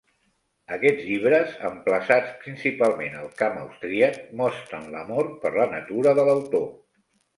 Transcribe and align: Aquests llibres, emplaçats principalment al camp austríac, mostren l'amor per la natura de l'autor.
Aquests 0.75 1.03
llibres, 1.09 1.51
emplaçats 1.69 2.31
principalment 2.45 3.17
al 3.19 3.29
camp 3.43 3.61
austríac, 3.65 4.17
mostren 4.41 4.89
l'amor 4.95 5.31
per 5.45 5.53
la 5.59 5.69
natura 5.75 6.17
de 6.23 6.25
l'autor. 6.31 6.67